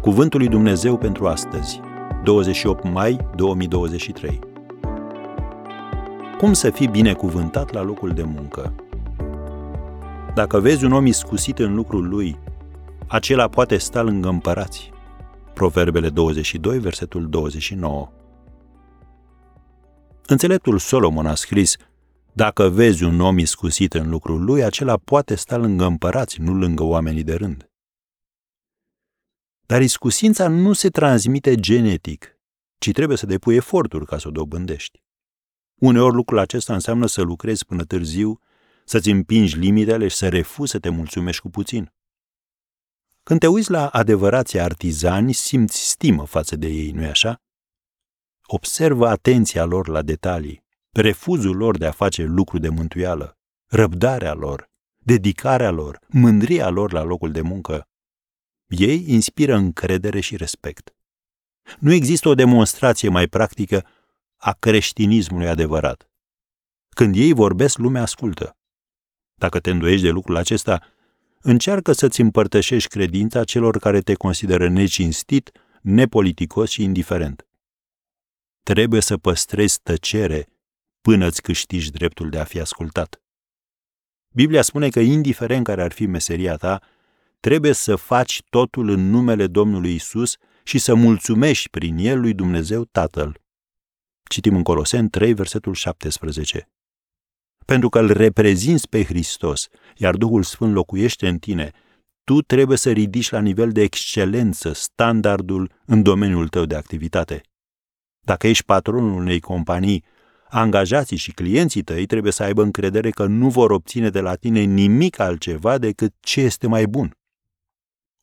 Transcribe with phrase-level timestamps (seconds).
[0.00, 1.80] Cuvântul lui Dumnezeu pentru astăzi,
[2.24, 4.38] 28 mai 2023.
[6.38, 8.74] Cum să fii binecuvântat la locul de muncă?
[10.34, 12.38] Dacă vezi un om iscusit în lucrul lui,
[13.06, 14.90] acela poate sta lângă împărați.
[15.54, 18.10] Proverbele 22, versetul 29.
[20.26, 21.76] Înțeleptul Solomon a scris,
[22.32, 26.82] dacă vezi un om iscusit în lucrul lui, acela poate sta lângă împărați, nu lângă
[26.82, 27.69] oamenii de rând.
[29.70, 32.38] Dar iscusința nu se transmite genetic,
[32.78, 35.02] ci trebuie să depui eforturi ca să o dobândești.
[35.74, 38.40] Uneori lucrul acesta înseamnă să lucrezi până târziu,
[38.84, 41.92] să-ți împingi limitele și să refuzi să te mulțumești cu puțin.
[43.22, 47.42] Când te uiți la adevărații artizani, simți stimă față de ei, nu-i așa?
[48.46, 54.70] Observă atenția lor la detalii, refuzul lor de a face lucru de mântuială, răbdarea lor,
[54.98, 57.84] dedicarea lor, mândria lor la locul de muncă,
[58.70, 60.94] ei inspiră încredere și respect.
[61.78, 63.86] Nu există o demonstrație mai practică
[64.36, 66.10] a creștinismului adevărat.
[66.88, 68.56] Când ei vorbesc, lumea ascultă.
[69.34, 70.82] Dacă te îndoiești de lucrul acesta,
[71.40, 75.50] încearcă să-ți împărtășești credința celor care te consideră necinstit,
[75.82, 77.46] nepoliticos și indiferent.
[78.62, 80.46] Trebuie să păstrezi tăcere
[81.00, 83.22] până îți câștigi dreptul de a fi ascultat.
[84.34, 86.82] Biblia spune că, indiferent care ar fi meseria ta,
[87.40, 92.84] trebuie să faci totul în numele Domnului Isus și să mulțumești prin el lui Dumnezeu
[92.84, 93.40] Tatăl.
[94.28, 96.68] Citim în Coloseni 3, versetul 17.
[97.66, 101.70] Pentru că îl reprezinți pe Hristos, iar Duhul Sfânt locuiește în tine,
[102.24, 107.40] tu trebuie să ridici la nivel de excelență standardul în domeniul tău de activitate.
[108.20, 110.04] Dacă ești patronul unei companii,
[110.48, 114.60] angajații și clienții tăi trebuie să aibă încredere că nu vor obține de la tine
[114.60, 117.19] nimic altceva decât ce este mai bun.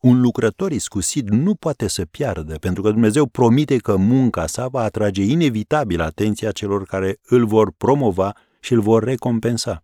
[0.07, 4.81] Un lucrător iscusit nu poate să piardă, pentru că Dumnezeu promite că munca sa va
[4.81, 9.83] atrage inevitabil atenția celor care îl vor promova și îl vor recompensa.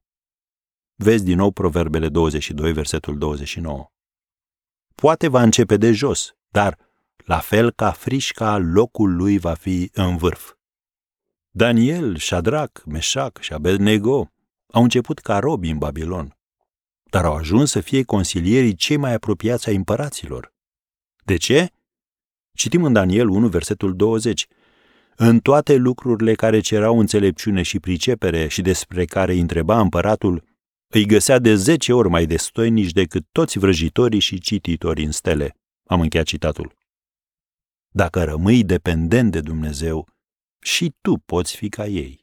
[0.96, 3.92] Vezi din nou Proverbele 22, versetul 29.
[4.96, 6.78] Poate va începe de jos, dar,
[7.18, 10.54] la fel ca frișca, locul lui va fi în vârf.
[11.50, 14.32] Daniel, Shadrach, Meșac și Abednego
[14.74, 16.38] au început ca robi în Babilon
[17.14, 20.54] dar au ajuns să fie consilierii cei mai apropiați ai împăraților.
[21.24, 21.68] De ce?
[22.58, 24.48] Citim în Daniel 1, versetul 20.
[25.16, 30.44] În toate lucrurile care cerau înțelepciune și pricepere și despre care îi întreba împăratul,
[30.88, 35.56] îi găsea de zece ori mai destoinici decât toți vrăjitorii și cititorii în stele.
[35.84, 36.76] Am încheiat citatul.
[37.90, 40.08] Dacă rămâi dependent de Dumnezeu,
[40.60, 42.23] și tu poți fi ca ei.